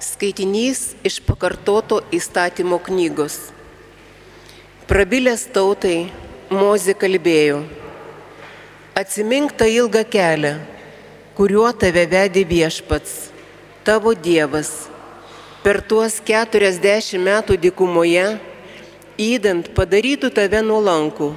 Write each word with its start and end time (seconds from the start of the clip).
Skaitinys 0.00 0.94
iš 1.04 1.18
pakartoto 1.20 1.98
įstatymo 2.08 2.78
knygos. 2.80 3.34
Prabilęs 4.88 5.44
tautai, 5.52 6.08
Mozi 6.48 6.94
kalbėjo, 6.96 7.58
atsimink 8.96 9.52
tą 9.60 9.68
ilgą 9.68 10.06
kelią, 10.08 10.54
kuriuo 11.36 11.68
tave 11.76 12.06
vedė 12.08 12.46
viešpats, 12.48 13.28
tavo 13.84 14.16
Dievas. 14.16 14.72
Per 15.60 15.82
tuos 15.84 16.16
keturiasdešimt 16.24 17.28
metų 17.28 17.60
dykumoje, 17.68 18.26
įdant 19.20 19.68
padarytų 19.76 20.32
tave 20.32 20.64
nuolankų, 20.64 21.34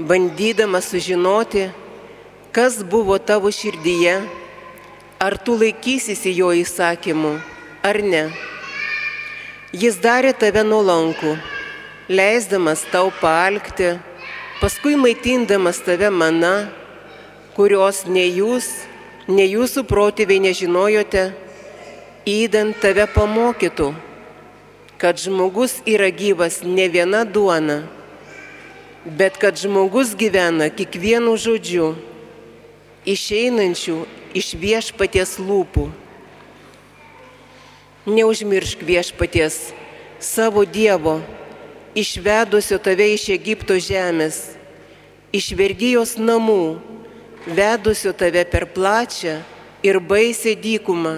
bandydama 0.00 0.80
sužinoti, 0.80 1.68
kas 2.48 2.80
buvo 2.80 3.20
tavo 3.20 3.52
širdyje, 3.52 4.22
ar 5.20 5.36
tu 5.36 5.60
laikysiesi 5.60 6.32
jo 6.40 6.48
įsakymų, 6.64 7.36
ar 7.84 8.00
ne. 8.00 8.22
Jis 9.76 9.98
darė 10.00 10.32
tave 10.32 10.62
nuolankų, 10.64 11.34
leisdamas 12.08 12.84
tau 12.88 13.10
paalkti, 13.20 13.90
paskui 14.60 14.96
maitindamas 14.96 15.82
tave 15.84 16.08
mana, 16.08 16.70
kurios 17.56 18.04
ne 18.08 18.24
jūs, 18.24 18.70
ne 19.28 19.44
jūsų 19.44 19.84
protėviai 19.90 20.40
nežinojote, 20.46 21.26
įdant 22.24 22.78
tave 22.80 23.04
pamokytų, 23.12 23.90
kad 24.96 25.20
žmogus 25.20 25.82
yra 25.84 26.08
gyvas 26.08 26.62
ne 26.64 26.86
viena 26.88 27.24
duona, 27.28 27.82
bet 29.04 29.36
kad 29.42 29.60
žmogus 29.60 30.14
gyvena 30.16 30.70
kiekvienu 30.72 31.36
žodžiu, 31.36 31.92
išeinančių 33.04 33.98
iš 34.40 34.54
viešpaties 34.56 35.36
lūpų. 35.42 36.03
Neužmiršk 38.04 38.82
viešpaties 38.84 39.72
savo 40.20 40.64
Dievo, 40.64 41.22
išvedusio 41.96 42.76
tave 42.76 43.06
iš 43.14 43.30
Egipto 43.32 43.78
žemės, 43.80 44.52
iš 45.32 45.46
vergyjos 45.56 46.18
namų, 46.20 46.82
vedusio 47.48 48.12
tave 48.12 48.42
per 48.44 48.66
plačią 48.76 49.38
ir 49.80 49.96
baisę 50.04 50.52
dykumą, 50.52 51.14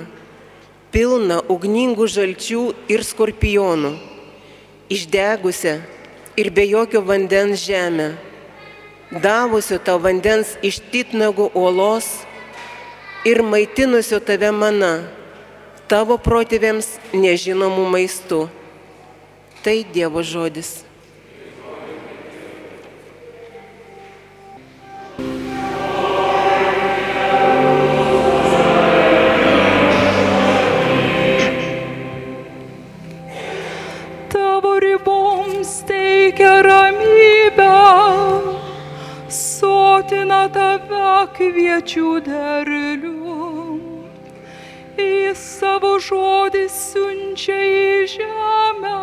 pilną 0.94 1.41
ugningų 1.50 2.06
žalčių 2.06 2.62
ir 2.86 3.02
skorpionų, 3.02 3.96
išdegusią 4.86 5.80
ir 6.39 6.55
be 6.55 6.68
jokio 6.70 7.02
vandens 7.02 7.66
žemę, 7.66 8.12
davusio 9.11 9.83
tau 9.83 9.98
vandens 9.98 10.55
iš 10.62 10.78
titnagų 10.94 11.50
uolos 11.50 12.12
ir 13.27 13.42
maitinusio 13.42 14.22
tave 14.22 14.55
mana, 14.55 15.16
tavo 15.87 16.17
protėviams 16.19 16.97
nežinomų 17.15 17.87
maistų. 17.95 18.47
Tai 19.62 19.77
Dievo 19.95 20.23
žodis. 20.27 20.83
Tavo 34.31 34.77
riboms 34.83 35.81
teikia 35.91 36.55
ramybę, 36.67 37.70
sotina 39.31 40.47
tave 40.55 41.14
kviečių 41.39 42.11
derlių. 42.27 43.25
Į 45.27 45.32
savo 45.34 45.96
žodį 45.98 46.69
siunčia 46.70 47.56
į 47.58 48.05
žemę, 48.12 48.98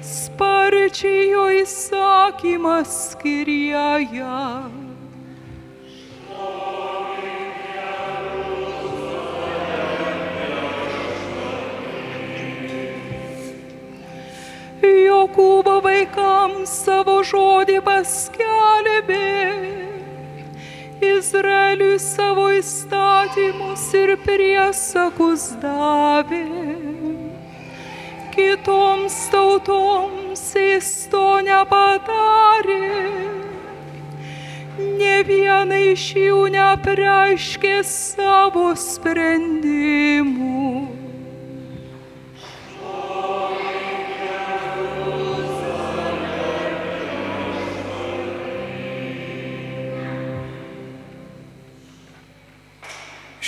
sparčiai 0.00 1.26
jo 1.34 1.42
įsakymas 1.60 2.94
skirėja. 3.10 4.38
Jokūbo 14.80 15.76
vaikams 15.84 16.72
savo 16.86 17.20
žodį 17.24 17.82
paskelbė, 17.84 19.24
Izraeliui 21.04 21.98
savo 22.02 22.46
įstatymus 22.54 23.84
ir 23.98 24.14
priesakus 24.24 25.50
davė. 25.62 26.44
Kitoms 28.34 29.18
tautoms 29.30 30.42
jis 30.58 30.88
to 31.12 31.26
nepadarė, 31.46 32.80
ne 34.98 35.14
viena 35.28 35.78
iš 35.92 36.08
jų 36.18 36.40
nepreiškė 36.56 37.76
savo 37.86 38.72
sprendimų. 38.88 40.53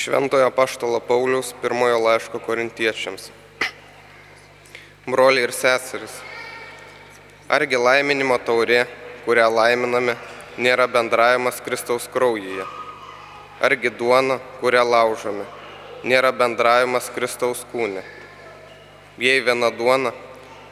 Šventojo 0.06 0.50
Paštalo 0.50 1.00
Pauliaus 1.00 1.54
pirmojo 1.62 1.98
laiško 1.98 2.38
korintiečiams. 2.38 3.24
Broliai 5.06 5.48
ir 5.48 5.52
seseris, 5.52 6.12
argi 7.50 7.80
laiminimo 7.80 8.36
taurė, 8.38 8.84
kurią 9.24 9.48
laiminame, 9.50 10.14
nėra 10.62 10.86
bendravimas 10.86 11.58
Kristaus 11.66 12.06
kraujyje? 12.14 12.68
Argi 13.58 13.90
duona, 13.98 14.38
kurią 14.62 14.86
laužome, 14.86 15.48
nėra 16.06 16.30
bendravimas 16.30 17.10
Kristaus 17.10 17.66
kūne? 17.74 18.06
Jei 19.18 19.42
viena 19.42 19.74
duona, 19.74 20.14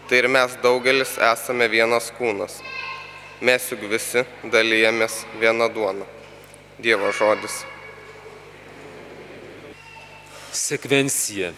tai 0.06 0.22
ir 0.22 0.30
mes 0.30 0.58
daugelis 0.62 1.18
esame 1.34 1.66
vienas 1.74 2.14
kūnas. 2.20 2.62
Mes 3.42 3.70
juk 3.74 3.88
visi 3.90 4.28
dalyjamės 4.46 5.24
vieną 5.42 5.72
duoną. 5.74 6.12
Dievo 6.78 7.10
žodis. 7.10 7.64
Sekvencija. 10.54 11.48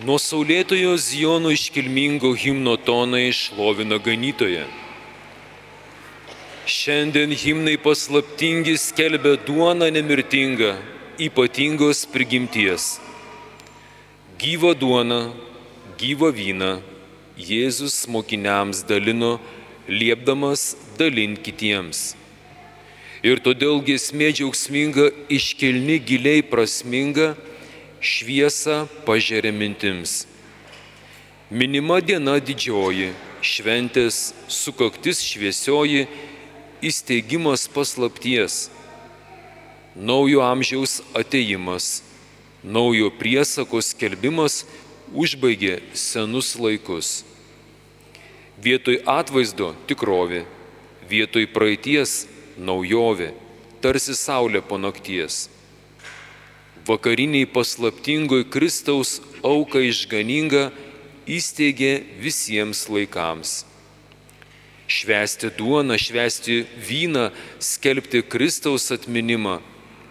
Nuo 0.00 0.14
saulėtojo 0.16 0.94
Ziono 0.96 1.50
iškilmingo 1.52 2.30
himno 2.32 2.78
tonai 2.80 3.26
šlovina 3.36 3.98
ganytoje. 4.00 4.62
Šiandien 6.64 7.34
himnai 7.42 7.74
paslaptingi 7.84 8.78
skelbia 8.80 9.34
duoną 9.44 9.90
nemirtingą, 9.92 10.70
ypatingos 11.28 12.06
prigimties. 12.08 12.94
Gyva 14.40 14.72
duona, 14.72 15.20
gyva 16.00 16.32
vyna 16.32 16.78
Jėzus 17.36 18.06
mokiniams 18.08 18.80
dalino, 18.88 19.36
liepdamas 19.92 20.72
dalinti 20.96 21.50
kitiems. 21.50 22.19
Ir 23.20 23.40
todėl 23.44 23.82
giesmė 23.84 24.30
džiaugsminga, 24.32 25.10
iškilni 25.28 25.98
giliai 26.00 26.40
prasminga, 26.40 27.34
šviesa 28.00 28.86
pažiūrė 29.04 29.52
mintims. 29.52 30.24
Minima 31.52 31.98
diena 32.00 32.38
didžioji, 32.40 33.10
šventės 33.44 34.30
sukaktis 34.48 35.20
šviesioji, 35.20 36.06
įsteigimas 36.80 37.66
paslapties, 37.68 38.70
naujo 39.92 40.40
amžiaus 40.40 41.02
ateimas, 41.12 42.00
naujo 42.64 43.12
priesakos 43.20 43.92
skelbimas 43.92 44.62
užbaigė 45.12 45.82
senus 45.92 46.54
laikus. 46.56 47.20
Vietoj 48.60 49.02
atvaizdo 49.04 49.74
tikrovė, 49.88 50.46
vietoj 51.10 51.50
praeities 51.52 52.22
naujovė, 52.60 53.32
tarsi 53.80 54.14
saulė 54.16 54.60
po 54.60 54.78
nakties. 54.78 55.48
Vakariniai 56.86 57.48
paslaptingoj 57.48 58.46
Kristaus 58.52 59.18
auka 59.44 59.82
išganinga 59.84 60.70
įsteigė 61.28 61.92
visiems 62.20 62.86
laikams. 62.92 63.64
Švesti 64.90 65.52
duoną, 65.54 65.94
švesti 66.00 66.64
vyną, 66.88 67.28
skelbti 67.62 68.24
Kristaus 68.26 68.90
atminimą 68.90 69.60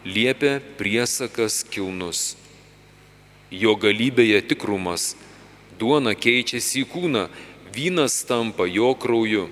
liepia 0.06 0.60
priesakas 0.80 1.66
kilnus. 1.68 2.38
Jo 3.52 3.74
galybėje 3.76 4.40
tikrumas, 4.54 5.16
duona 5.80 6.14
keičiasi 6.16 6.86
į 6.86 6.90
kūną, 6.94 7.26
vynas 7.76 8.22
tampa 8.30 8.70
jo 8.70 8.94
krauju. 8.96 9.50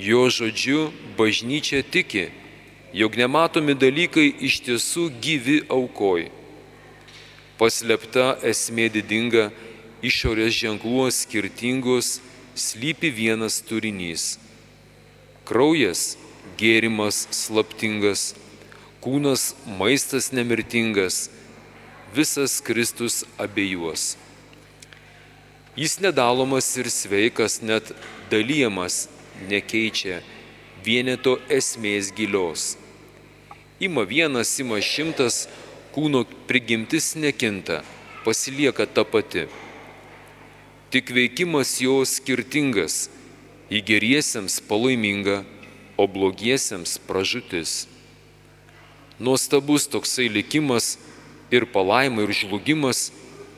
Jo 0.00 0.30
žodžiu 0.32 0.92
bažnyčia 1.18 1.82
tiki, 1.84 2.30
jog 2.96 3.16
nematomi 3.20 3.74
dalykai 3.76 4.30
iš 4.40 4.62
tiesų 4.64 5.10
gyvi 5.20 5.58
aukoj. 5.68 6.30
Paslėpta 7.60 8.38
esmė 8.48 8.86
didinga, 8.94 9.50
išorės 10.00 10.56
ženkluos 10.56 11.20
skirtingos, 11.26 12.14
slypi 12.56 13.12
vienas 13.12 13.60
turinys. 13.60 14.38
Kraujas- 15.44 16.16
gėrimas 16.60 17.28
slaptingas, 17.28 18.32
kūnas- 19.04 19.52
maistas 19.80 20.32
nemirtingas, 20.32 21.28
visas 22.16 22.56
Kristus 22.64 23.24
abiejuos. 23.36 24.16
Jis 25.76 26.00
nedalomas 26.00 26.72
ir 26.80 26.88
sveikas, 26.88 27.60
net 27.60 27.92
dalyjamas 28.30 29.19
nekeičia 29.48 30.20
vieneto 30.84 31.38
esmės 31.48 32.12
gilios. 32.16 32.76
Ima 33.80 34.04
vienas, 34.04 34.52
ima 34.60 34.80
šimtas, 34.84 35.46
kūno 35.94 36.24
prigimtis 36.48 37.14
nekinta, 37.16 37.80
pasilieka 38.24 38.86
ta 38.86 39.04
pati. 39.04 39.46
Tik 40.90 41.12
veikimas 41.14 41.78
jo 41.80 42.00
skirtingas, 42.04 43.08
į 43.70 43.80
geriesiems 43.86 44.58
palaiminga, 44.66 45.44
o 46.00 46.06
blogiesiems 46.08 46.96
pražutis. 47.06 47.86
Nuostabus 49.20 49.84
toksai 49.92 50.30
likimas 50.32 50.96
ir 51.52 51.66
palaima 51.68 52.24
ir 52.24 52.32
žlugimas 52.32 53.10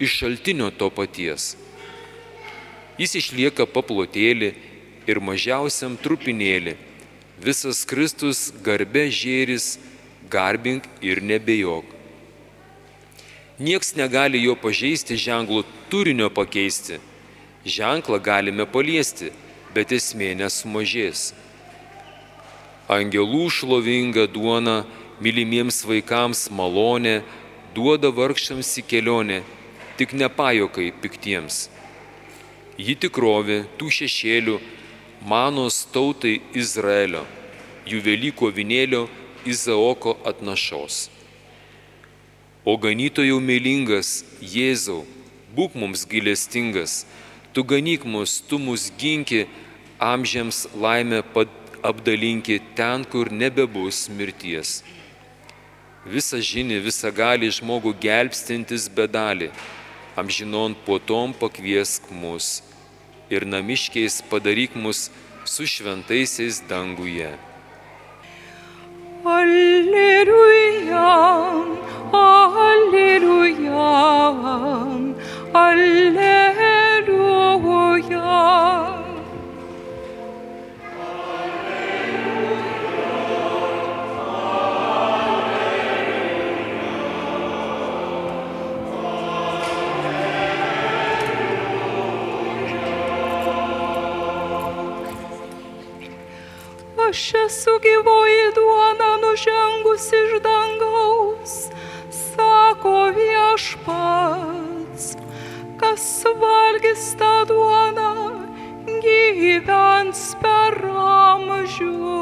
iš 0.02 0.16
šaltinio 0.18 0.72
to 0.74 0.88
paties. 0.90 1.54
Jis 2.98 3.14
išlieka 3.20 3.68
paplotėlį 3.70 4.50
ir 5.06 5.20
mažiausiam 5.20 5.96
trupinėlį. 6.00 6.76
Visas 7.42 7.82
Kristus 7.88 8.50
garbė 8.62 9.08
žėris, 9.10 9.78
garbink 10.30 10.86
ir 11.02 11.22
nebejok. 11.22 11.84
Niekas 13.62 13.94
negali 13.98 14.40
jo 14.42 14.54
pažeisti 14.58 15.18
ženklų 15.18 15.64
turinio 15.90 16.30
pakeisti. 16.30 16.98
Ženklą 17.66 18.18
galime 18.22 18.66
paliesti, 18.66 19.30
bet 19.74 19.92
esmė 19.94 20.32
nesumažės. 20.38 21.32
Angelų 22.90 23.44
šlovinga 23.50 24.26
duona 24.30 24.82
mylimiems 25.22 25.84
vaikams 25.86 26.48
malonė 26.50 27.20
duoda 27.74 28.10
vargšams 28.10 28.72
į 28.82 28.86
kelionę, 28.90 29.38
tik 29.96 30.16
nepajokai 30.18 30.90
piktiems 31.02 31.68
ji 32.78 32.94
tikrovė 32.96 33.62
tų 33.78 33.90
šešėlių 33.98 34.56
manos 35.24 35.84
tautai 35.94 36.40
Izraelio, 36.54 37.22
jų 37.86 38.02
Velyko 38.02 38.50
vinėlio 38.54 39.06
Izaoko 39.46 40.16
atnašos. 40.26 41.08
O 42.64 42.76
ganytojau 42.78 43.40
meilingas 43.42 44.22
Jėzau, 44.38 45.02
būk 45.54 45.74
mums 45.74 46.04
gilestingas, 46.06 47.02
tu 47.54 47.64
ganyk 47.66 48.06
mus, 48.06 48.40
tu 48.40 48.58
mus 48.58 48.90
ginki, 48.98 49.46
amžiams 49.98 50.66
laimę 50.74 51.22
apdalinki 51.82 52.60
ten, 52.78 53.04
kur 53.04 53.30
nebebus 53.30 54.08
mirties. 54.08 54.82
Visa 56.06 56.38
žini, 56.42 56.78
visa 56.82 57.10
gali 57.14 57.50
žmogų 57.50 57.94
gelbstintis 58.02 58.88
bedalį 58.90 59.52
amžinon 60.16 60.74
puotom 60.86 61.32
pakviesk 61.32 62.10
mus 62.10 62.60
ir 63.34 63.42
namiškiais 63.54 64.16
padaryk 64.30 64.72
mus 64.84 65.00
su 65.44 65.66
šventaisiais 65.74 66.56
danguje. 66.68 67.32
Alleluja, 69.24 71.08
alleluja, 72.12 73.88
alleluja. 75.64 75.91
Aš 97.22 97.34
esu 97.34 97.70
gyvoji 97.82 98.44
duona 98.54 99.10
nužengus 99.22 100.06
iš 100.20 100.30
dangaus, 100.42 101.52
sako 102.10 102.94
viešpats, 103.16 105.04
kas 105.80 106.24
valgys 106.40 107.04
tą 107.20 107.34
duoną, 107.46 108.10
gyvens 109.04 110.34
per 110.42 110.74
amžius. 110.90 112.21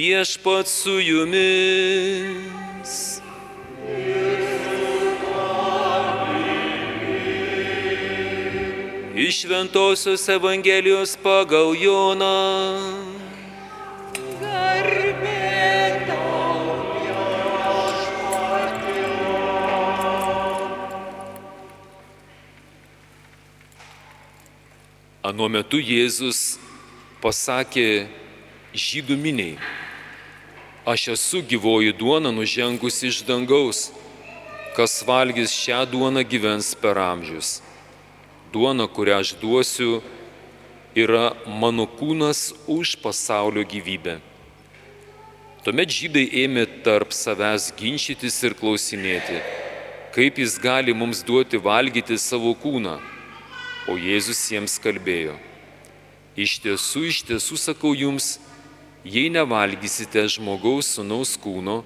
Viešpat 0.00 0.64
su 0.66 0.96
jumis. 1.00 1.32
Iš 9.14 9.44
Ventosios 9.44 10.28
Evangelijos 10.28 11.16
pagal 11.20 11.76
Joną. 11.76 12.40
Anuo 25.20 25.48
metu 25.52 25.76
Jėzus 25.76 26.56
pasakė 27.20 28.08
žydų 28.72 29.20
miniai, 29.20 29.58
aš 30.84 31.08
esu 31.08 31.42
gyvoji 31.42 31.92
duona 31.92 32.30
nužengusi 32.32 33.08
iš 33.08 33.22
dangaus, 33.28 33.90
kas 34.76 35.02
valgys 35.06 35.52
šią 35.52 35.84
duoną 35.90 36.24
gyvens 36.24 36.74
per 36.74 36.98
amžius. 36.98 37.60
Duona, 38.52 38.86
kurią 38.88 39.20
aš 39.20 39.34
duosiu, 39.42 40.00
yra 40.94 41.34
mano 41.46 41.86
kūnas 41.86 42.50
už 42.66 42.96
pasaulio 43.02 43.62
gyvybę. 43.62 44.18
Tuomet 45.60 45.92
žydai 45.92 46.24
ėmė 46.46 46.64
tarp 46.84 47.12
savęs 47.12 47.68
ginčytis 47.76 48.38
ir 48.48 48.56
klausinėti, 48.56 49.42
kaip 50.14 50.40
jis 50.40 50.56
gali 50.58 50.94
mums 50.96 51.20
duoti 51.22 51.60
valgyti 51.60 52.16
savo 52.18 52.54
kūną. 52.56 52.96
O 53.88 53.96
Jėzus 54.00 54.40
jiems 54.52 54.78
kalbėjo, 54.80 55.34
iš 56.36 56.58
tiesų, 56.64 57.04
iš 57.10 57.22
tiesų 57.28 57.58
sakau 57.60 57.92
jums, 57.96 58.38
jei 59.04 59.30
nevalgysite 59.32 60.26
žmogaus 60.28 60.94
sunaus 60.96 61.36
kūno 61.40 61.80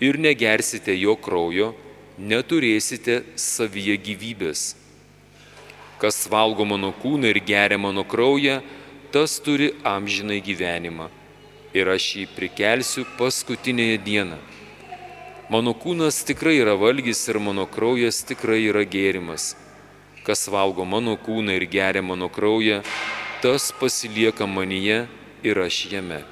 ir 0.00 0.16
negersite 0.16 0.94
jo 0.96 1.16
kraujo, 1.16 1.74
neturėsite 2.18 3.20
savyje 3.36 3.98
gyvybės. 4.00 4.74
Kas 6.00 6.24
valgo 6.30 6.64
mano 6.64 6.92
kūną 7.02 7.30
ir 7.30 7.40
geria 7.44 7.78
mano 7.78 8.04
kraują, 8.04 8.62
tas 9.12 9.36
turi 9.44 9.74
amžinai 9.84 10.40
gyvenimą. 10.44 11.10
Ir 11.74 11.90
aš 11.90 12.10
jį 12.16 12.26
prikelsiu 12.36 13.04
paskutinėje 13.18 13.98
dieną. 14.04 14.38
Mano 15.50 15.74
kūnas 15.76 16.22
tikrai 16.24 16.56
yra 16.62 16.76
valgys 16.80 17.26
ir 17.28 17.38
mano 17.42 17.66
kraujas 17.66 18.22
tikrai 18.24 18.62
yra 18.70 18.86
gėrimas. 18.88 19.54
Kas 20.24 20.48
valgo 20.48 20.86
mano 20.88 21.18
kūną 21.20 21.58
ir 21.58 21.66
geria 21.68 22.02
mano 22.02 22.30
kraują, 22.32 22.80
tas 23.42 23.68
pasilieka 23.76 24.48
manyje 24.48 25.04
ir 25.44 25.60
aš 25.60 25.82
jame 25.92 26.22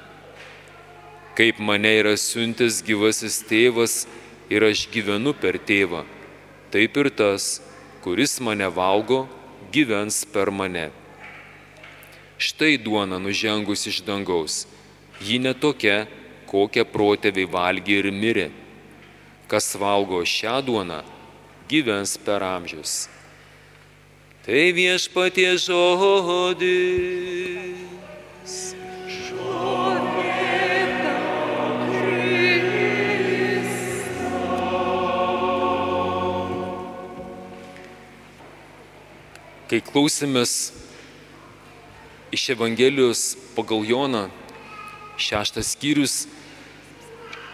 kaip 1.37 1.59
mane 1.59 1.91
yra 1.99 2.13
siuntęs 2.19 2.81
gyvasis 2.85 3.41
tėvas 3.49 4.03
ir 4.53 4.65
aš 4.67 4.85
gyvenu 4.93 5.33
per 5.33 5.57
tėvą, 5.57 6.03
taip 6.73 6.97
ir 7.01 7.09
tas, 7.09 7.57
kuris 8.05 8.37
mane 8.43 8.67
valgo, 8.69 9.25
gyvens 9.73 10.21
per 10.29 10.51
mane. 10.51 10.91
Štai 12.37 12.77
duona 12.77 13.17
nužengus 13.21 13.87
iš 13.89 14.03
dangaus, 14.05 14.65
ji 15.21 15.39
netokia, 15.41 16.05
kokią 16.49 16.85
protėviai 16.93 17.49
valgė 17.49 18.03
ir 18.03 18.11
mirė. 18.13 18.47
Kas 19.49 19.73
valgo 19.79 20.21
šią 20.25 20.59
duoną, 20.65 21.01
gyvens 21.69 22.17
per 22.17 22.45
amžius. 22.45 23.07
Tai 24.45 24.63
viešpatie 24.75 25.55
žodis. 25.57 27.62
Kai 39.73 39.79
klausėmės 39.81 40.51
iš 42.29 42.41
Evangelijos 42.53 43.21
pagal 43.55 43.81
Joną, 43.89 44.27
šeštas 45.17 45.71
skyrius, 45.73 46.27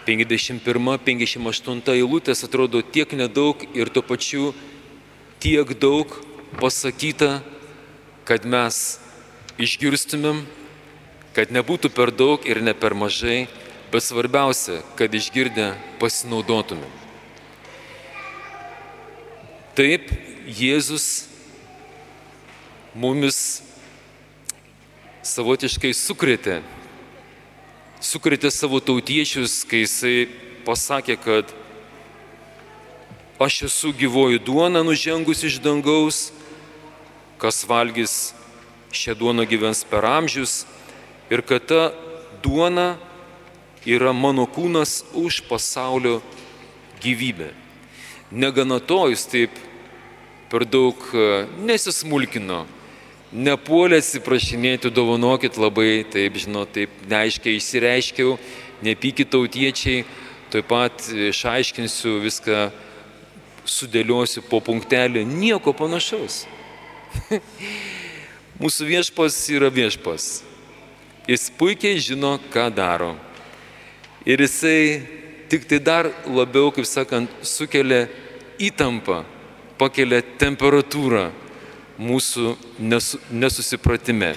51-58 0.04 1.80
eilutės 1.94 2.44
atrodo 2.44 2.82
tiek 2.84 3.14
nedaug 3.16 3.64
ir 3.72 3.88
tuo 3.88 4.02
pačiu 4.04 4.50
tiek 5.40 5.72
daug 5.80 6.12
pasakyta, 6.60 7.40
kad 8.28 8.44
mes 8.44 9.00
išgirstumėm, 9.56 10.44
kad 11.32 11.56
nebūtų 11.56 11.88
per 11.88 12.12
daug 12.12 12.44
ir 12.44 12.60
ne 12.60 12.76
per 12.76 12.92
mažai, 12.92 13.46
bet 13.88 14.04
svarbiausia, 14.04 14.82
kad 15.00 15.08
išgirdę 15.08 15.72
pasinaudotumėm. 16.04 16.92
Taip, 19.72 20.12
Jėzus 20.44 21.29
mumis 22.94 23.62
savotiškai 25.22 25.92
sukrėtė, 25.94 26.60
sukrėtė 28.02 28.50
savo 28.50 28.80
tautiečius, 28.80 29.62
kai 29.68 29.84
jisai 29.84 30.28
pasakė, 30.66 31.16
kad 31.20 31.54
aš 33.40 33.62
esu 33.68 33.92
gyvoji 33.96 34.40
duona 34.42 34.82
nužengus 34.84 35.44
iš 35.46 35.60
dangaus, 35.62 36.30
kas 37.40 37.62
valgys 37.68 38.34
šią 38.92 39.14
duoną 39.16 39.46
gyvens 39.48 39.84
per 39.86 40.04
amžius 40.04 40.64
ir 41.30 41.44
kad 41.46 41.64
ta 41.70 41.82
duona 42.42 42.98
yra 43.86 44.12
mano 44.12 44.44
kūnas 44.50 45.04
už 45.14 45.44
pasaulio 45.48 46.20
gyvybę. 47.00 47.54
Negana 48.30 48.80
to, 48.80 49.08
jis 49.08 49.24
taip 49.26 49.54
per 50.50 50.66
daug 50.66 50.98
e, 51.14 51.46
nesismulkino, 51.64 52.66
nepuolė 53.32 54.00
atsiprašinėti, 54.00 54.90
dovanokit 54.90 55.58
labai, 55.60 56.02
taip, 56.10 56.38
žinot, 56.42 56.72
taip 56.74 56.94
neaiškiai 57.10 57.58
išsireiškiau, 57.58 58.36
nepykit 58.86 59.30
tautiečiai, 59.30 60.04
taip 60.50 60.66
pat 60.70 61.06
išaiškinsiu 61.30 62.18
viską, 62.24 62.68
sudėliosiu 63.70 64.42
po 64.48 64.58
punktelį, 64.64 65.22
nieko 65.28 65.74
panašaus. 65.76 66.42
Mūsų 68.60 68.88
viešpas 68.88 69.36
yra 69.54 69.70
viešpas. 69.72 70.42
Jis 71.30 71.50
puikiai 71.54 72.00
žino, 72.02 72.34
ką 72.50 72.66
daro. 72.74 73.14
Ir 74.26 74.42
jisai 74.42 75.06
tik 75.52 75.68
tai 75.70 75.78
dar 75.78 76.10
labiau, 76.26 76.72
kaip 76.74 76.88
sakant, 76.88 77.30
sukelia 77.46 78.08
įtampą, 78.60 79.22
pakelia 79.78 80.20
temperatūrą 80.40 81.28
mūsų 82.00 82.54
nesu, 82.80 83.20
nesusipratime. 83.30 84.34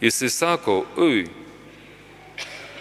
Jisai 0.00 0.30
sako, 0.32 0.84
oi, 0.96 1.26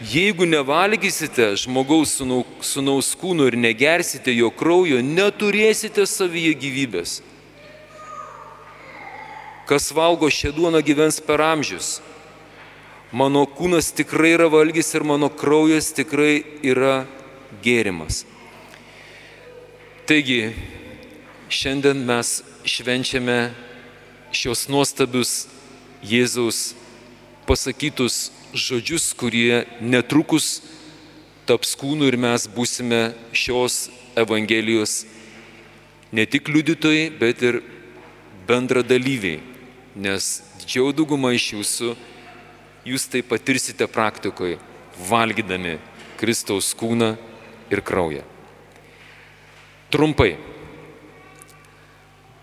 jeigu 0.03 0.47
nevalgysite 0.47 1.53
žmogaus 1.59 2.17
sunaus 2.63 3.13
kūno 3.19 3.47
ir 3.49 3.59
negersite 3.59 4.33
jo 4.35 4.51
kraujo, 4.51 4.99
neturėsite 5.03 6.07
savyje 6.07 6.55
gyvybės. 6.59 7.19
Kas 9.65 9.89
valgo 9.95 10.29
šią 10.29 10.53
duoną 10.55 10.83
gyvens 10.85 11.17
per 11.23 11.41
amžius. 11.41 11.97
Mano 13.15 13.45
kūnas 13.47 13.93
tikrai 13.95 14.35
yra 14.35 14.49
valgys 14.51 14.91
ir 14.93 15.05
mano 15.07 15.29
kraujas 15.31 15.87
tikrai 15.95 16.43
yra 16.61 17.05
gėrimas. 17.63 18.25
Taigi, 20.05 20.51
šiandien 21.49 22.03
mes 22.05 22.41
švenčiame 22.65 23.53
šios 24.35 24.67
nuostabius 24.69 25.47
Jėzaus 26.05 26.75
pasakytus 27.47 28.29
žodžius, 28.53 29.13
kurie 29.17 29.65
netrukus 29.81 30.59
taps 31.45 31.73
kūnu 31.77 32.09
ir 32.09 32.17
mes 32.17 32.49
būsime 32.51 33.15
šios 33.33 33.87
Evangelijos 34.17 35.03
ne 36.15 36.25
tik 36.25 36.49
liudytojai, 36.49 37.09
bet 37.19 37.41
ir 37.43 37.61
bendradalyviai 38.47 39.55
nes 39.95 40.43
didžioji 40.59 40.97
dauguma 40.99 41.31
iš 41.35 41.53
jūsų, 41.55 41.93
jūs 42.85 43.07
tai 43.11 43.23
patirsite 43.25 43.87
praktikoje, 43.87 44.59
valgydami 45.07 45.77
Kristaus 46.19 46.73
kūną 46.77 47.15
ir 47.71 47.81
kraują. 47.85 48.25
Trumpai. 49.91 50.35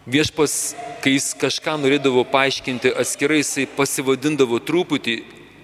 Viešpas, 0.02 0.74
kai 0.98 1.12
jis 1.14 1.28
kažką 1.38 1.76
norėdavo 1.78 2.24
paaiškinti 2.26 2.90
atskirai, 2.98 3.38
jisai 3.38 3.68
pasivadindavo 3.70 4.58
truputį 4.58 5.20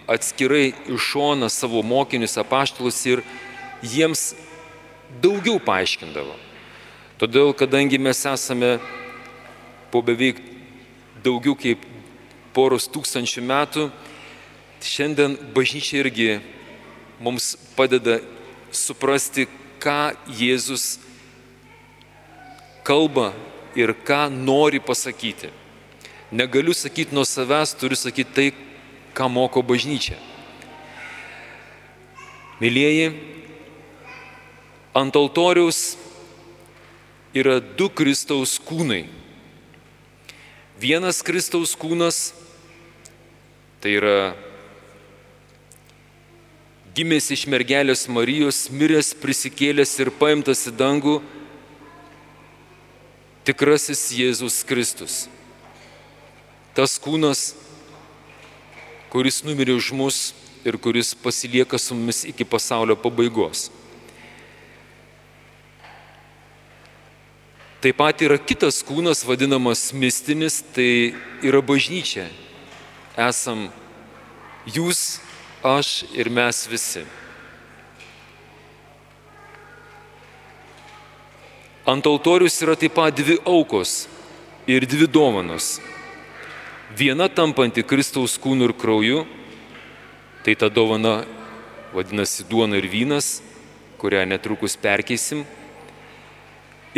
atskirai 0.07 0.69
iš 0.95 1.09
šoną 1.11 1.49
savo 1.51 1.83
mokinius 1.83 2.39
apaštalus 2.39 3.01
ir 3.11 3.25
jiems 3.83 4.37
daugiau 5.19 5.59
paaiškindavo. 5.59 6.37
Todėl, 7.19 7.51
kadangi 7.51 7.99
mes 7.99 8.23
esame 8.31 8.77
po 9.91 10.05
beveik 10.07 10.39
daugiau 11.27 11.59
kaip 11.59 11.83
poros 12.55 12.87
tūkstančių 12.95 13.43
metų, 13.43 13.89
šiandien 14.79 15.35
bažnyčia 15.51 16.05
irgi 16.05 16.31
mums 17.19 17.57
padeda 17.75 18.21
suprasti, 18.71 19.51
ką 19.83 20.15
Jėzus 20.31 21.01
kalba 22.87 23.33
ir 23.77 23.95
ką 24.07 24.29
nori 24.33 24.81
pasakyti. 24.81 25.51
Negaliu 26.33 26.75
sakyti 26.77 27.15
nuo 27.17 27.25
savęs, 27.25 27.75
turiu 27.77 27.97
sakyti 27.97 28.33
tai, 28.35 28.49
ką 29.17 29.29
moko 29.33 29.63
bažnyčia. 29.65 30.17
Mėlyjeji, 32.63 33.13
ant 34.99 35.17
altoriaus 35.17 35.97
yra 37.37 37.61
du 37.61 37.87
Kristaus 37.89 38.57
kūnai 38.59 39.07
Vienas 40.79 41.25
Kristaus 41.27 41.73
kūnas 41.75 42.29
tai 43.83 43.97
yra 43.99 44.19
gimęs 46.95 47.27
iš 47.35 47.43
mergelės 47.51 48.05
Marijos, 48.07 48.69
miręs, 48.71 49.09
prisikėlęs 49.19 49.97
ir 49.99 50.13
paimtas 50.21 50.63
į 50.71 50.77
dangų 50.79 51.17
tikrasis 53.49 54.11
Jėzus 54.13 54.61
Kristus. 54.69 55.25
Tas 56.77 56.99
kūnas, 57.01 57.55
kuris 59.09 59.41
numirė 59.41 59.79
už 59.79 59.89
mus 59.97 60.19
ir 60.69 60.77
kuris 60.77 61.15
pasilieka 61.17 61.81
su 61.81 61.97
mumis 61.97 62.27
iki 62.29 62.45
pasaulio 62.45 62.97
pabaigos. 63.01 63.71
Taip 67.81 67.97
pat 67.97 68.21
yra 68.27 68.37
kitas 68.43 68.83
kūnas 68.85 69.23
vadinamas 69.25 69.93
mistinis, 69.95 70.61
tai 70.75 71.15
yra 71.47 71.63
bažnyčia. 71.65 72.27
Esam 73.17 73.69
jūs, 74.67 75.23
aš 75.65 76.03
ir 76.13 76.29
mes 76.29 76.67
visi. 76.69 77.07
Ant 81.89 82.05
altorius 82.05 82.61
yra 82.61 82.77
taip 82.77 82.95
pat 82.99 83.17
dvi 83.17 83.39
aukos 83.49 84.07
ir 84.69 84.85
dvi 84.85 85.09
dovanos. 85.09 85.79
Viena 86.93 87.29
tampanti 87.33 87.81
Kristaus 87.81 88.37
kūnų 88.41 88.69
ir 88.69 88.75
krauju, 88.77 89.23
tai 90.45 90.53
ta 90.57 90.69
dovana 90.69 91.23
vadinasi 91.95 92.45
duona 92.49 92.77
ir 92.77 92.89
vynas, 92.93 93.39
kurią 93.97 94.27
netrukus 94.29 94.77
perkeisim 94.77 95.47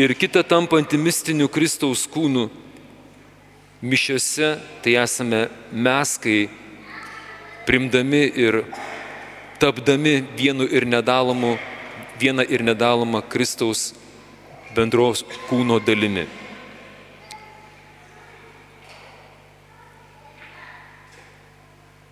ir 0.01 0.15
kita 0.15 0.43
tampanti 0.43 0.97
mistiniu 0.97 1.49
Kristaus 1.53 2.07
kūnu 2.09 2.49
mišiose, 3.83 4.55
tai 4.83 4.95
esame 4.97 5.49
mes, 5.73 6.17
kai 6.17 6.49
primdami 7.67 8.23
ir 8.33 8.63
tapdami 9.61 10.23
vienu 10.39 10.65
ir 10.65 10.87
nedalomu, 10.89 11.59
viena 12.21 12.45
ir 12.49 12.65
nedaloma 12.65 13.21
Kristaus 13.21 13.93
bendros 14.75 15.25
kūno 15.49 15.81
dalimi. 15.83 16.27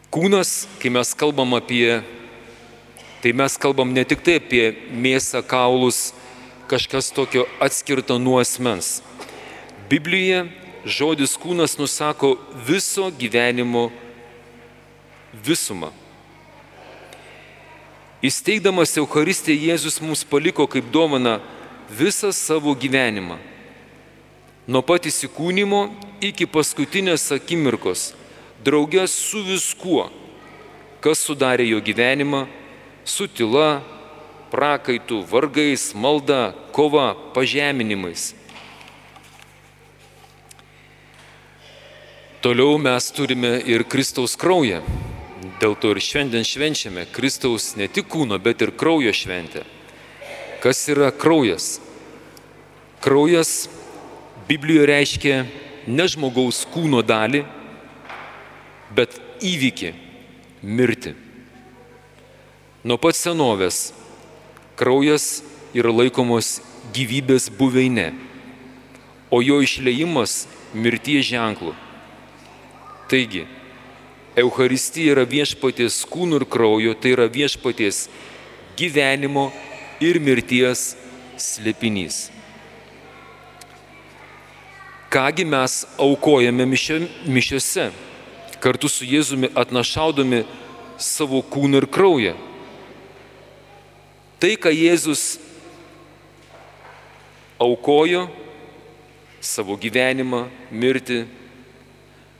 Kūnas, 0.08 0.64
kai 0.80 0.90
mes 0.90 1.12
kalbam 1.14 1.52
apie, 1.58 2.00
tai 3.22 3.34
mes 3.36 3.58
kalbam 3.60 3.92
ne 3.92 4.02
tik 4.08 4.24
tai 4.24 4.38
apie 4.40 4.64
mėsą, 4.90 5.42
kaulus, 5.46 6.14
kažkas 6.68 7.12
tokio 7.14 7.44
atskirto 7.62 8.16
nuo 8.18 8.40
asmens. 8.40 8.98
Biblijoje 9.88 10.46
žodis 10.88 11.36
kūnas 11.40 11.76
nusako 11.78 12.36
viso 12.66 13.10
gyvenimo 13.20 13.88
visumą. 15.44 15.92
Įsteigdamas 18.24 18.96
Eucharistiją 18.98 19.68
Jėzus 19.68 20.00
mums 20.02 20.24
paliko 20.26 20.66
kaip 20.66 20.88
dovana 20.90 21.36
visą 21.90 22.32
savo 22.32 22.74
gyvenimą. 22.74 23.38
Nuo 24.68 24.82
pat 24.84 25.06
įsikūnymo 25.08 25.88
iki 26.20 26.44
paskutinės 26.44 27.30
akimirkos, 27.32 28.12
draugės 28.64 29.14
su 29.16 29.40
viskuo, 29.46 30.10
kas 31.00 31.22
sudarė 31.24 31.64
jo 31.70 31.80
gyvenimą, 31.80 32.44
su 33.08 33.28
tyla, 33.32 33.80
prakaitų, 34.52 35.22
vargais, 35.30 35.94
malda, 35.96 36.52
kova, 36.76 37.14
pažeminimais. 37.32 38.34
Toliau 42.44 42.76
mes 42.78 43.08
turime 43.10 43.56
ir 43.66 43.82
Kristaus 43.88 44.36
kraują. 44.38 44.84
Dėl 45.58 45.74
to 45.74 45.90
ir 45.90 45.98
šiandien 45.98 46.44
švenčiame 46.46 47.08
Kristaus 47.10 47.72
ne 47.74 47.88
tik 47.90 48.06
kūno, 48.12 48.38
bet 48.38 48.62
ir 48.62 48.70
kraujo 48.78 49.10
šventę. 49.10 49.64
Kas 50.60 50.88
yra 50.88 51.10
kraujas? 51.10 51.80
Kraujas 53.00 53.68
Biblijoje 54.48 54.86
reiškia 54.86 55.36
ne 55.86 56.06
žmogaus 56.08 56.64
kūno 56.72 57.02
dalį, 57.06 57.44
bet 58.96 59.20
įvykį- 59.44 59.92
mirti. 60.76 61.14
Nuo 62.84 62.96
pat 62.96 63.14
senovės 63.14 63.92
kraujas 64.76 65.42
yra 65.74 65.92
laikomos 65.92 66.60
gyvybės 66.92 67.50
buveinė, 67.50 68.14
o 69.30 69.42
jo 69.42 69.60
išleimas 69.60 70.46
mirties 70.74 71.26
ženklu. 71.28 71.74
Taigi, 73.08 73.46
Euharistija 74.36 75.12
yra 75.14 75.24
viešpaties 75.26 76.04
kūnų 76.06 76.40
ir 76.40 76.46
kraujo, 76.46 76.94
tai 76.94 77.14
yra 77.16 77.28
viešpaties 77.28 78.08
gyvenimo 78.76 79.52
ir 80.00 80.18
mirties 80.22 80.94
slėpinys. 81.38 82.28
Kągi 85.08 85.44
mes 85.48 85.86
aukojame 85.96 86.66
mišiose, 86.68 87.88
kartu 88.60 88.90
su 88.92 89.06
Jėzumi 89.08 89.48
atnašaudami 89.56 90.42
savo 91.00 91.40
kūną 91.40 91.80
ir 91.80 91.86
kraują. 91.88 92.34
Tai, 94.38 94.52
ką 94.60 94.70
Jėzus 94.70 95.38
aukojo, 97.58 98.28
savo 99.40 99.78
gyvenimą, 99.80 100.44
mirtį, 100.70 101.24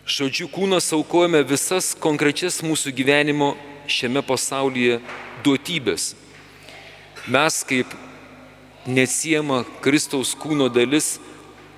žodžiu, 0.06 0.50
kūnas 0.52 0.92
aukojame 0.94 1.40
visas 1.48 1.94
konkrečias 1.98 2.60
mūsų 2.62 2.92
gyvenimo 2.94 3.54
šiame 3.88 4.22
pasaulyje 4.22 5.00
duotybės. 5.42 6.12
Mes 7.28 7.56
kaip 7.68 7.90
neatsiema 8.88 9.60
Kristaus 9.84 10.30
kūno 10.32 10.70
dalis 10.72 11.18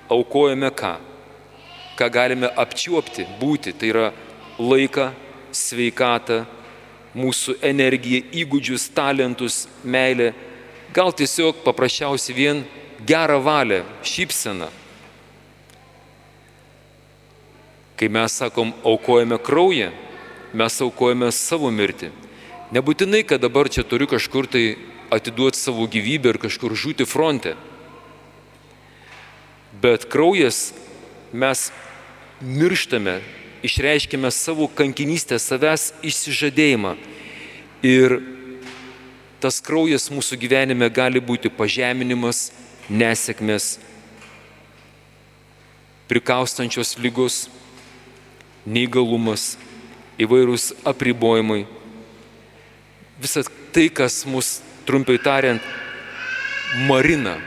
aukojame 0.07 0.69
ką? 0.71 0.93
Ką 1.99 2.07
galime 2.07 2.47
apčiuopti, 2.55 3.25
būti, 3.41 3.73
tai 3.75 3.89
yra 3.91 4.05
laiką, 4.55 5.09
sveikatą, 5.51 6.45
mūsų 7.19 7.57
energiją, 7.67 8.21
įgūdžius, 8.31 8.85
talentus, 8.95 9.65
meilę, 9.83 10.29
gal 10.95 11.11
tiesiog 11.11 11.59
paprasčiausiai 11.65 12.37
vien 12.37 12.61
gerą 13.03 13.41
valią, 13.43 13.81
šypseną. 14.07 14.69
Kai 17.99 18.07
mes 18.07 18.39
sakom, 18.39 18.71
aukojame 18.87 19.35
kraują, 19.43 19.91
mes 20.55 20.79
aukojame 20.81 21.27
savo 21.35 21.67
mirtį. 21.75 22.13
Nebūtinai, 22.71 23.25
kad 23.27 23.43
dabar 23.43 23.67
čia 23.67 23.83
turiu 23.83 24.07
kažkur 24.07 24.47
tai 24.47 24.63
atiduoti 25.11 25.59
savo 25.59 25.87
gyvybę 25.91 26.31
ir 26.33 26.39
kažkur 26.39 26.73
žūti 26.77 27.05
fronte. 27.05 27.55
Bet 29.81 30.07
kraujas 30.11 30.71
mes 31.31 31.69
mirštame 32.41 33.19
išreiškime 33.63 34.31
savo 34.31 34.67
kankinystę, 34.67 35.39
savęs 35.39 35.91
išsižadėjimą. 36.03 36.95
Ir 37.85 38.17
tas 39.41 39.61
kraujas 39.61 40.09
mūsų 40.13 40.37
gyvenime 40.41 40.89
gali 40.93 41.21
būti 41.21 41.49
pažeminimas, 41.49 42.51
nesėkmės, 42.89 43.77
prikaustančios 46.09 46.97
lygus, 47.01 47.45
neįgalumas, 48.65 49.55
įvairūs 50.21 50.71
apribojimai. 50.85 51.63
Visą 53.21 53.45
tai, 53.73 53.87
kas 53.89 54.23
mus, 54.25 54.59
trumpai 54.85 55.17
tariant, 55.21 55.63
marina, 56.87 57.37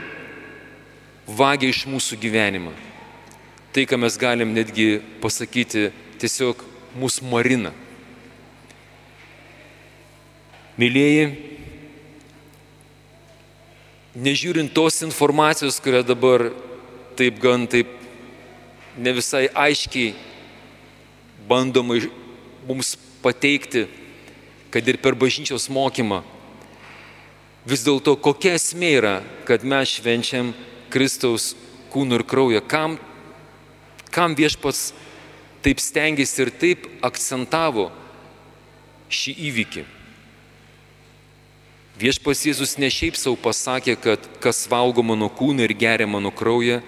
vagia 1.27 1.71
iš 1.71 1.85
mūsų 1.89 2.19
gyvenimą. 2.21 2.73
Tai, 3.75 3.83
ką 3.89 3.99
mes 3.99 4.15
galim 4.19 4.53
netgi 4.55 5.01
pasakyti 5.23 5.89
tiesiog 6.21 6.61
mus 6.95 7.19
marina. 7.25 7.73
Mylėjai, 10.79 11.27
nežiūrint 14.15 14.71
tos 14.75 15.01
informacijos, 15.03 15.81
kurią 15.83 16.03
dabar 16.07 16.49
taip 17.19 17.39
gan 17.43 17.67
taip 17.67 17.91
ne 18.97 19.11
visai 19.15 19.47
aiškiai 19.51 20.13
bandoma 21.47 21.99
mums 22.67 22.95
pateikti, 23.23 23.85
kad 24.71 24.87
ir 24.87 24.97
per 24.99 25.15
bažnyčios 25.15 25.67
mokymą, 25.71 26.23
vis 27.65 27.83
dėlto 27.85 28.15
kokia 28.21 28.55
esmė 28.59 28.91
yra, 28.99 29.15
kad 29.45 29.65
mes 29.65 29.97
švenčiam 29.97 30.53
Kristaus 30.93 31.53
kūną 31.93 32.19
ir 32.19 32.25
kraują, 32.27 32.61
kam, 32.61 32.99
kam 34.13 34.35
viešpats 34.37 34.93
taip 35.65 35.81
stengiasi 35.81 36.45
ir 36.45 36.53
taip 36.53 36.87
akcentavo 37.05 37.89
šį 39.09 39.35
įvykį. 39.49 39.85
Viešpas 41.95 42.41
Jėzus 42.43 42.75
ne 42.75 42.89
šiaip 42.91 43.15
savo 43.15 43.37
pasakė, 43.39 43.95
kad 43.95 44.25
kas 44.43 44.65
valgo 44.67 45.03
mano 45.03 45.29
kūną 45.31 45.63
ir 45.63 45.73
geria 45.79 46.07
mano 46.07 46.27
kraują, 46.27 46.81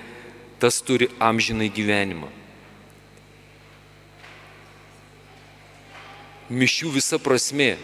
tas 0.59 0.81
turi 0.83 1.07
amžinai 1.19 1.69
gyvenimą. 1.71 2.27
Mišių 6.51 6.91
visa 6.95 7.19
prasme 7.19 7.75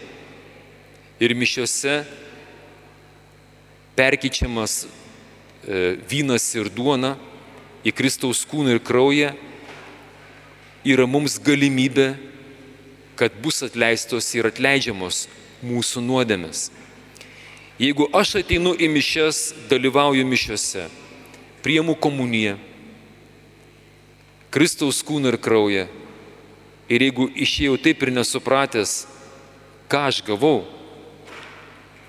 ir 1.20 1.34
mišiuose 1.36 2.02
perkyčiamas 3.96 4.84
e, 4.84 5.96
vynas 6.08 6.46
ir 6.58 6.70
duona 6.72 7.14
į 7.84 7.92
Kristaus 7.94 8.42
kūną 8.48 8.74
ir 8.74 8.82
kraują 8.82 9.32
yra 10.84 11.06
mums 11.08 11.38
galimybė, 11.40 12.14
kad 13.16 13.32
bus 13.40 13.62
atleistos 13.64 14.28
ir 14.36 14.48
atleidžiamos 14.50 15.26
mūsų 15.64 16.02
nuodėmės. 16.04 16.68
Jeigu 17.80 18.06
aš 18.14 18.36
ateinu 18.42 18.74
į 18.76 18.90
mišes, 18.92 19.54
dalyvauju 19.70 20.26
mišiuose, 20.28 20.86
priemu 21.64 21.96
komuniją, 21.96 22.58
Kristaus 24.54 25.00
kūną 25.02 25.32
ir 25.32 25.38
kraują, 25.42 25.86
ir 26.86 27.02
jeigu 27.02 27.26
išėjau 27.34 27.78
taip 27.82 28.04
ir 28.04 28.12
nesupratęs, 28.14 28.92
ką 29.90 30.04
aš 30.10 30.20
gavau, 30.26 30.62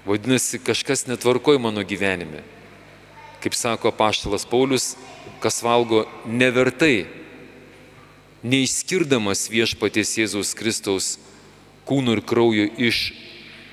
vadinasi, 0.06 0.60
kažkas 0.60 1.08
netvarkoj 1.10 1.60
mano 1.60 1.84
gyvenime. 1.84 2.44
Kaip 3.42 3.54
sako 3.54 3.92
paštalas 3.92 4.46
Paulius, 4.46 4.96
kas 5.42 5.62
valgo 5.64 6.06
nevertai 6.26 7.06
neišskirdamas 8.46 9.48
viešpaties 9.50 10.18
Jėzaus 10.20 10.54
Kristaus 10.58 11.16
kūno 11.86 12.14
ir 12.18 12.22
kraujo 12.26 12.68
iš 12.78 13.14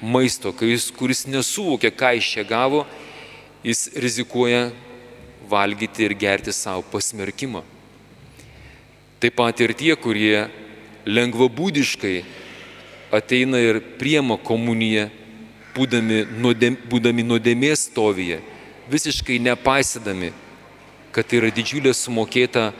maisto, 0.02 0.52
kuris 0.52 1.26
nesuvokia, 1.28 1.92
ką 1.92 2.16
iš 2.18 2.32
čia 2.34 2.44
gavo, 2.48 2.86
jis 3.64 3.90
rizikuoja 3.94 4.70
valgyti 5.48 6.06
ir 6.06 6.16
gerti 6.18 6.52
savo 6.52 6.84
pasmerkimą. 6.92 7.62
Taip 9.22 9.36
pat 9.38 9.60
ir 9.62 9.74
tie, 9.78 9.94
kurie 9.94 10.48
lengvabūdiškai 11.06 12.16
ateina 13.14 13.60
ir 13.62 13.78
priema 14.00 14.38
komuniją, 14.40 15.10
būdami, 15.76 16.24
nuodėm, 16.42 16.76
būdami 16.88 17.24
nuodėmės 17.26 17.86
stovyje, 17.90 18.40
visiškai 18.92 19.38
nepaisydami, 19.42 20.32
kad 21.12 21.28
tai 21.28 21.40
yra 21.42 21.52
didžiulė 21.54 21.92
sumokėta 21.96 22.70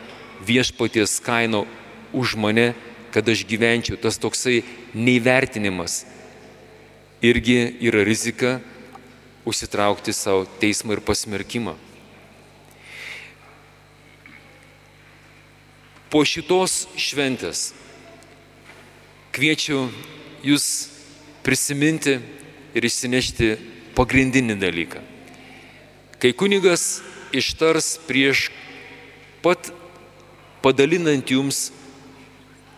viešpaties 0.47 1.19
kaino 1.25 1.65
už 2.13 2.37
mane, 2.41 2.73
kad 3.13 3.29
aš 3.29 3.45
gyvenčiau. 3.49 4.01
Tas 4.01 4.19
toksai 4.21 4.63
neįvertinimas 4.97 6.03
irgi 7.23 7.77
yra 7.85 8.03
rizika 8.05 8.59
užsitraukti 9.47 10.15
savo 10.17 10.47
teismą 10.61 10.97
ir 10.97 11.05
pasmerkimą. 11.05 11.77
po 16.13 16.21
šitos 16.29 16.91
šventės 17.01 17.71
kviečiu 19.33 19.87
jūs 20.45 20.67
prisiminti 21.41 22.19
ir 22.75 22.87
išsinešti 22.89 23.55
pagrindinį 23.97 24.57
dalyką. 24.61 25.03
Kai 26.23 26.33
kunigas 26.39 27.03
ištars 27.35 27.97
prieš 28.07 28.49
pat 29.43 29.73
padalinant 30.63 31.27
jums 31.31 31.71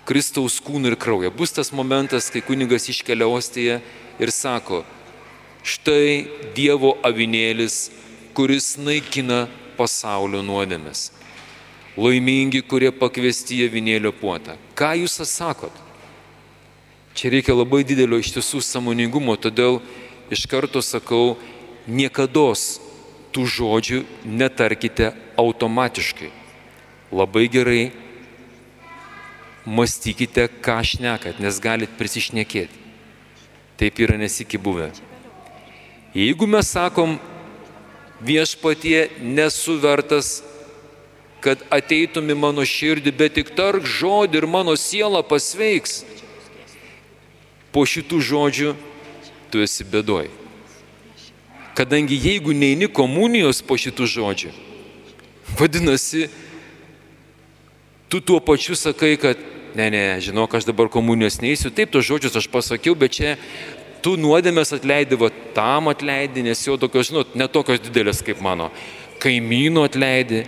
Kristaus 0.05 0.59
kūną 0.61 0.93
ir 0.93 0.99
kraują. 1.01 1.31
Bus 1.33 1.53
tas 1.57 1.73
momentas, 1.73 2.29
kai 2.33 2.43
kunigas 2.45 2.91
iškelia 2.93 3.29
ostėje 3.29 3.79
ir 4.21 4.33
sako, 4.33 4.83
štai 5.65 6.51
Dievo 6.57 6.95
avinėlis, 7.05 7.89
kuris 8.37 8.75
naikina 8.77 9.47
pasaulio 9.79 10.43
nuodėmės. 10.45 11.09
Laimingi, 11.97 12.61
kurie 12.67 12.91
pakviesti 12.93 13.63
į 13.63 13.71
avinėlio 13.71 14.13
puotą. 14.19 14.59
Ką 14.77 14.93
jūs 15.05 15.21
atsakot? 15.23 15.84
Čia 17.15 17.31
reikia 17.31 17.55
labai 17.55 17.85
didelio 17.87 18.19
iš 18.19 18.33
tiesų 18.35 18.59
samoningumo, 18.65 19.37
todėl 19.39 19.79
iš 20.35 20.49
karto 20.51 20.83
sakau, 20.83 21.37
niekada 21.87 22.51
tų 23.35 23.45
žodžių 23.51 24.01
netarkite 24.27 25.13
automatiškai. 25.39 26.31
Labai 27.15 27.47
gerai 27.51 27.93
mąstykite, 29.65 30.49
ką 30.63 30.81
šnekat, 30.83 31.39
nes 31.39 31.61
galit 31.63 31.95
prisišnekėti. 31.99 32.83
Taip 33.79 33.99
yra 34.03 34.19
nesikį 34.19 34.59
buvę. 34.63 34.91
Jeigu 36.15 36.47
mes 36.47 36.69
sakom, 36.71 37.17
viešpatie 38.23 39.09
nesu 39.19 39.79
vertas, 39.83 40.43
kad 41.43 41.61
ateitum 41.75 42.31
į 42.31 42.37
mano 42.39 42.65
širdį, 42.65 43.13
bet 43.19 43.35
tik 43.37 43.51
tark 43.57 43.85
žodį 43.85 44.41
ir 44.41 44.47
mano 44.49 44.77
siela 44.81 45.25
pasveiks, 45.27 46.05
po 47.75 47.83
šitų 47.83 48.23
žodžių 48.23 48.73
tu 49.51 49.63
esi 49.65 49.85
bedoj. 49.87 50.31
Kadangi 51.75 52.15
jeigu 52.15 52.55
neini 52.55 52.87
komunijos 52.87 53.59
po 53.67 53.75
šitų 53.75 54.07
žodžių, 54.07 54.53
vadinasi, 55.59 56.29
tu 58.09 58.21
tuo 58.23 58.39
pačiu 58.39 58.79
sakai, 58.79 59.17
kad 59.19 59.41
ne, 59.75 59.89
ne, 59.91 60.05
žinok, 60.23 60.55
aš 60.55 60.69
dabar 60.69 60.87
komunijos 60.87 61.41
neįsiu, 61.43 61.73
taip, 61.75 61.91
tos 61.91 62.07
žodžius 62.07 62.39
aš 62.39 62.47
pasakiau, 62.51 62.95
bet 62.95 63.19
čia 63.19 63.35
tu 64.05 64.15
nuodėmės 64.21 64.71
atleidai, 64.77 65.19
va 65.19 65.33
tam 65.57 65.91
atleidai, 65.91 66.45
nes 66.47 66.63
jau 66.63 66.77
tokios, 66.79 67.11
žinot, 67.11 67.35
netokios 67.35 67.83
didelės 67.83 68.23
kaip 68.23 68.43
mano. 68.45 68.71
Kaimynų 69.23 69.87
atleidai, 69.89 70.45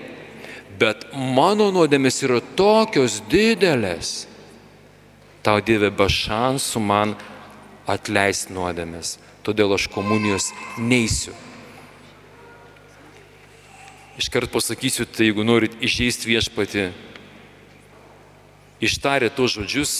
bet 0.79 1.09
mano 1.15 1.73
nuodėmės 1.75 2.23
yra 2.23 2.39
tokios 2.59 3.19
didelės 3.33 4.29
tau 5.47 5.63
Dieve 5.63 5.93
be 5.95 6.09
šansų 6.11 6.83
man 6.83 7.15
atleisti 7.87 8.55
nuodėmės, 8.55 9.17
todėl 9.47 9.77
aš 9.77 9.87
komunijos 9.95 10.51
neįsiu. 10.83 11.35
Iškart 14.19 14.51
pasakysiu, 14.51 15.07
tai 15.07 15.29
jeigu 15.29 15.45
norit 15.47 15.77
išžeisti 15.85 16.33
viešpati, 16.33 16.87
ištarė 18.83 19.29
tuos 19.31 19.55
žodžius, 19.55 19.95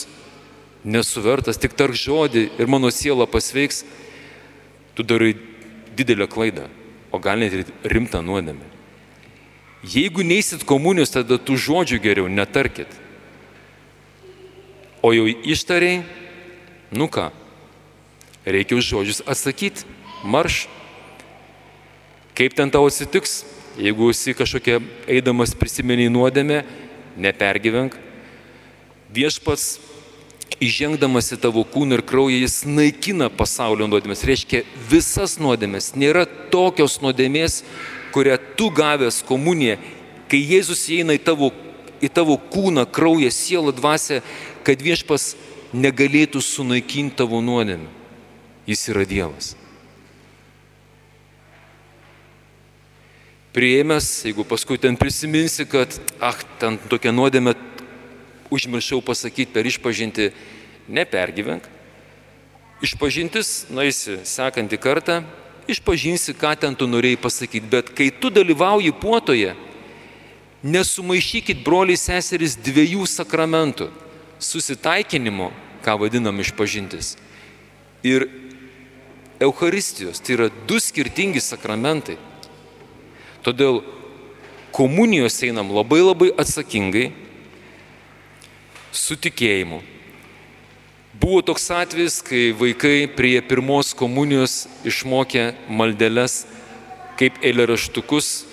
nesuvertas, 0.83 1.61
tik 1.61 1.77
tark 1.77 1.95
žodį 1.95 2.49
ir 2.59 2.71
mano 2.71 2.91
siela 2.91 3.29
pasveiks, 3.31 3.85
tu 4.97 5.05
darai 5.07 5.35
didelę 5.97 6.27
klaidą, 6.33 6.67
o 7.13 7.21
gal 7.23 7.39
net 7.39 7.55
ir 7.55 7.69
rimtą 7.85 8.25
nuodėmę. 8.25 8.73
Jeigu 9.87 10.25
neįsit 10.27 10.65
komunijos, 10.67 11.13
tada 11.15 11.39
tų 11.39 11.55
žodžių 11.61 12.01
geriau 12.03 12.31
netarkit. 12.33 12.91
O 15.07 15.13
jau 15.15 15.29
ištariai, 15.31 16.01
nu 16.91 17.07
ką, 17.07 17.29
reikia 18.43 18.75
už 18.75 18.89
žodžius 18.91 19.21
atsakyti, 19.23 19.87
marš. 20.27 20.65
Kaip 22.35 22.57
ten 22.59 22.73
tau 22.75 22.89
atsitiks, 22.91 23.45
jeigu 23.79 24.11
esi 24.11 24.35
kažkokia 24.35 24.81
eidamas 25.07 25.55
prisimeni 25.55 26.09
nuodėmė, 26.11 26.65
nepergyvenk. 27.23 27.95
Viešpats 29.15 29.77
įžengdamas 30.59 31.31
į 31.37 31.39
tavo 31.45 31.63
kūną 31.63 32.01
ir 32.01 32.03
kraują, 32.07 32.41
jis 32.43 32.65
naikina 32.67 33.29
pasaulio 33.31 33.87
nuodėmės. 33.87 34.25
Reiškia, 34.27 34.65
visas 34.91 35.37
nuodėmės. 35.39 35.93
Nėra 35.95 36.25
tokios 36.51 36.99
nuodėmės, 37.05 37.61
kurią 38.11 38.41
tu 38.59 38.73
gavęs 38.75 39.23
komuniją, 39.29 39.79
kai 40.27 40.43
Jėzus 40.43 40.83
įeina 40.91 41.15
į 41.15 41.23
tavo, 41.31 41.53
į 42.07 42.13
tavo 42.15 42.39
kūną, 42.39 42.87
kraują, 42.89 43.31
sielą, 43.35 43.75
dvasę, 43.77 44.23
kad 44.67 44.83
viešpas 44.83 45.35
negalėtų 45.75 46.41
sunaikinti 46.43 47.19
tavo 47.19 47.43
nuodėmę. 47.45 47.91
Jis 48.67 48.89
yra 48.91 49.05
Dievas. 49.07 49.55
Prieimęs, 53.57 54.27
jeigu 54.27 54.45
paskui 54.45 54.77
ten 54.77 54.99
prisiminsi, 55.01 55.65
kad, 55.65 55.95
ah, 56.21 56.37
ten 56.61 56.77
tokia 56.91 57.13
nuodėmė 57.15 57.55
užmiršau 58.53 59.01
pasakyti 59.01 59.53
per 59.55 59.67
išpažinti, 59.67 60.29
nepergyvenk. 60.93 61.65
Išpažintis, 62.85 63.71
nueisi 63.73 64.19
sekantį 64.29 64.77
kartą, 64.77 65.23
išpažinsi, 65.71 66.35
ką 66.37 66.53
ten 66.61 66.77
tu 66.77 66.85
norėjai 66.91 67.23
pasakyti, 67.23 67.71
bet 67.71 67.89
kai 67.97 68.11
tu 68.13 68.29
dalyvauji 68.29 68.93
puotoje, 69.01 69.55
nesumaišykit 70.67 71.63
broliai 71.65 71.99
seserys 72.01 72.57
dviejų 72.59 73.07
sakramentų 73.07 73.89
susitaikinimo, 74.43 75.53
ką 75.85 75.95
vadinam 76.01 76.43
išpažintis, 76.43 77.15
ir 78.03 78.27
Eucharistijos. 79.41 80.21
Tai 80.21 80.33
yra 80.37 80.49
du 80.69 80.81
skirtingi 80.81 81.43
sakramentai. 81.45 82.17
Todėl 83.45 83.83
komunijos 84.75 85.39
einam 85.45 85.71
labai 85.77 86.01
labai 86.03 86.31
atsakingai, 86.41 87.11
su 88.97 89.17
tikėjimu. 89.21 89.83
Buvo 91.17 91.41
toks 91.45 91.69
atvejis, 91.73 92.19
kai 92.25 92.51
vaikai 92.57 93.07
prie 93.17 93.39
pirmos 93.45 93.95
komunijos 93.97 94.67
išmokė 94.89 95.51
maldeles 95.69 96.45
kaip 97.21 97.39
eilėraštukus. 97.45 98.45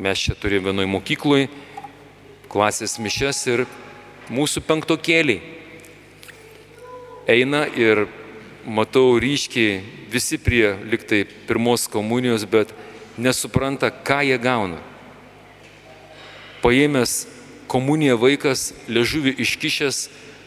Mes 0.00 0.16
čia 0.16 0.32
turėjome 0.32 0.70
vienoje 0.70 0.88
mokykloje 0.88 1.48
klasės 2.48 2.96
mišes 2.96 3.40
ir 3.52 3.66
mūsų 4.32 4.62
penktokėliai 4.64 5.42
eina 7.28 7.66
ir 7.68 8.06
matau 8.64 9.18
ryškiai 9.20 9.82
visi 10.10 10.38
prie 10.40 10.72
liktai 10.88 11.26
pirmos 11.46 11.84
komunijos, 11.92 12.46
bet 12.48 12.72
nesupranta, 13.20 13.90
ką 13.90 14.22
jie 14.24 14.38
gauna. 14.40 14.80
Paėmęs 16.64 17.26
komuniją 17.70 18.16
vaikas, 18.24 18.70
ležuvį 18.88 19.36
iškišęs, 19.44 20.00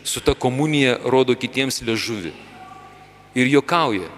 su 0.04 0.20
ta 0.26 0.34
komunija 0.36 0.98
rodo 1.06 1.38
kitiems 1.38 1.80
ležuvį. 1.86 2.34
Ir 3.38 3.54
jokauja. 3.54 4.10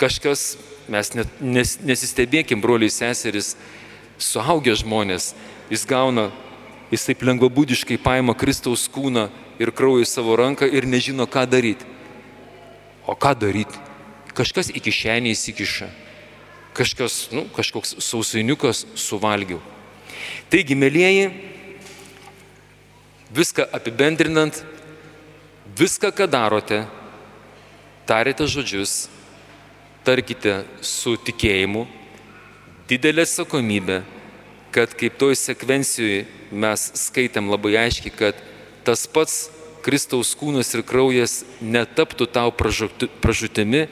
Kažkas, 0.00 0.56
mes 0.88 1.14
net, 1.14 1.40
nes, 1.40 1.76
nesistebėkim, 1.84 2.60
broliai 2.64 2.92
seseris, 2.92 3.54
suaugę 4.18 4.74
žmonės, 4.78 5.32
jis 5.70 5.86
gauna 5.88 6.30
jis 6.92 7.04
taip 7.04 7.22
lengvabūdiškai 7.26 7.98
paima 8.00 8.34
Kristaus 8.38 8.86
kūną 8.92 9.28
ir 9.60 9.72
kraują 9.76 10.06
į 10.06 10.08
savo 10.08 10.36
ranką 10.38 10.68
ir 10.70 10.86
nežino, 10.88 11.26
ką 11.28 11.44
daryti. 11.50 11.86
O 13.08 13.16
ką 13.16 13.34
daryti? 13.38 13.76
Kažkas 14.36 14.70
į 14.70 14.80
kišenį 14.84 15.32
įsikiša, 15.34 15.88
kažkas, 16.76 17.16
nu, 17.34 17.44
kažkoks 17.56 17.96
sausainiukas 18.04 18.84
suvalgiau. 18.96 19.58
Taigi, 20.52 20.76
mėlyjeji, 20.78 21.30
viską 23.34 23.66
apibendrinant, 23.74 24.62
viską, 25.78 26.12
ką 26.14 26.28
darote, 26.30 26.84
tarėte 28.08 28.46
žodžius, 28.48 29.08
tarkite 30.06 30.62
su 30.84 31.16
tikėjimu, 31.24 31.86
didelė 32.88 33.26
atsakomybė 33.26 34.02
kad 34.70 34.94
kaip 34.94 35.16
toj 35.18 35.36
sekvencijoje 35.38 36.26
mes 36.52 36.84
skaitėm 37.00 37.48
labai 37.50 37.76
aiškiai, 37.84 38.12
kad 38.12 38.42
tas 38.86 39.06
pats 39.10 39.48
Kristaus 39.84 40.34
kūnas 40.36 40.70
ir 40.76 40.84
kraujas 40.84 41.40
netaptų 41.62 42.28
tau 42.32 42.52
pražutimi, 42.52 43.86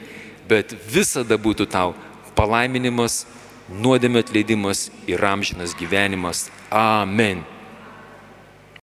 bet 0.49 0.75
visada 0.93 1.39
būtų 1.41 1.67
tau 1.71 1.95
palaiminimas, 2.37 3.25
nuodėmė 3.67 4.23
atleidimas 4.25 4.87
ir 5.09 5.23
amžinas 5.25 5.75
gyvenimas. 5.75 6.47
Amen. 6.69 7.43